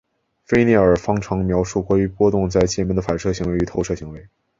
[0.45, 4.27] 菲涅耳方程描述关于波动在界面的反射行为与透射行为。